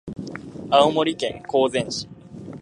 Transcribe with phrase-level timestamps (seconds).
[0.71, 2.09] 青森県弘前市